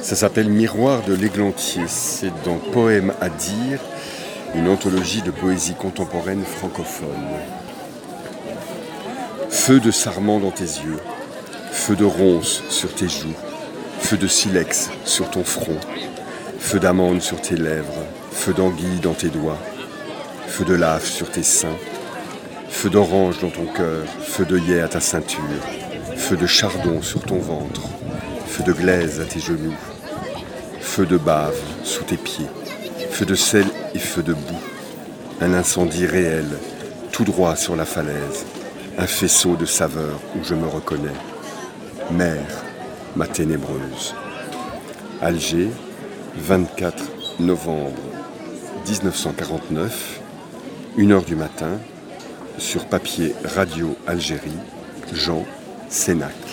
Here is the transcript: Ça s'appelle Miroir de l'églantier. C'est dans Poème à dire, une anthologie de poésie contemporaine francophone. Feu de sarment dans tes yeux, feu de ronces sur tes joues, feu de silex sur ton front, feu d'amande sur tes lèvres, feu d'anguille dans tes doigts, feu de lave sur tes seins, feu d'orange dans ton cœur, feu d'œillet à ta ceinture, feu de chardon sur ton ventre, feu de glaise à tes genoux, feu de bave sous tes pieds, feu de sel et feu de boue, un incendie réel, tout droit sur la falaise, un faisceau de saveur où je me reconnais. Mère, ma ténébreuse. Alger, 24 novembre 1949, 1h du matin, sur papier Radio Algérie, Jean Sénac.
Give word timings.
Ça 0.00 0.16
s'appelle 0.16 0.48
Miroir 0.48 1.02
de 1.02 1.14
l'églantier. 1.14 1.82
C'est 1.86 2.32
dans 2.44 2.56
Poème 2.56 3.12
à 3.20 3.28
dire, 3.28 3.80
une 4.54 4.68
anthologie 4.68 5.22
de 5.22 5.30
poésie 5.30 5.74
contemporaine 5.74 6.44
francophone. 6.44 7.08
Feu 9.50 9.80
de 9.80 9.90
sarment 9.90 10.40
dans 10.40 10.50
tes 10.50 10.64
yeux, 10.64 10.98
feu 11.72 11.96
de 11.96 12.04
ronces 12.04 12.62
sur 12.70 12.94
tes 12.94 13.08
joues, 13.08 13.34
feu 14.00 14.16
de 14.16 14.26
silex 14.26 14.90
sur 15.04 15.30
ton 15.30 15.44
front, 15.44 15.78
feu 16.58 16.78
d'amande 16.78 17.20
sur 17.20 17.40
tes 17.40 17.56
lèvres, 17.56 18.04
feu 18.32 18.54
d'anguille 18.54 19.00
dans 19.02 19.14
tes 19.14 19.28
doigts, 19.28 19.58
feu 20.46 20.64
de 20.64 20.74
lave 20.74 21.04
sur 21.04 21.30
tes 21.30 21.42
seins, 21.42 21.76
feu 22.68 22.88
d'orange 22.88 23.40
dans 23.40 23.50
ton 23.50 23.66
cœur, 23.66 24.06
feu 24.20 24.44
d'œillet 24.44 24.80
à 24.80 24.88
ta 24.88 25.00
ceinture, 25.00 25.42
feu 26.16 26.36
de 26.36 26.46
chardon 26.46 27.02
sur 27.02 27.22
ton 27.22 27.38
ventre, 27.38 27.82
feu 28.58 28.64
de 28.64 28.72
glaise 28.72 29.20
à 29.20 29.24
tes 29.24 29.38
genoux, 29.38 29.76
feu 30.80 31.06
de 31.06 31.16
bave 31.16 31.54
sous 31.84 32.02
tes 32.02 32.16
pieds, 32.16 32.48
feu 33.08 33.24
de 33.24 33.36
sel 33.36 33.66
et 33.94 34.00
feu 34.00 34.20
de 34.20 34.32
boue, 34.32 34.62
un 35.40 35.54
incendie 35.54 36.06
réel, 36.06 36.46
tout 37.12 37.22
droit 37.22 37.54
sur 37.54 37.76
la 37.76 37.84
falaise, 37.84 38.46
un 38.98 39.06
faisceau 39.06 39.54
de 39.54 39.64
saveur 39.64 40.18
où 40.34 40.42
je 40.42 40.56
me 40.56 40.66
reconnais. 40.66 41.14
Mère, 42.10 42.64
ma 43.14 43.28
ténébreuse. 43.28 44.16
Alger, 45.22 45.68
24 46.38 47.04
novembre 47.38 48.02
1949, 48.88 50.20
1h 50.98 51.24
du 51.24 51.36
matin, 51.36 51.78
sur 52.58 52.86
papier 52.86 53.36
Radio 53.44 53.96
Algérie, 54.08 54.50
Jean 55.12 55.44
Sénac. 55.88 56.47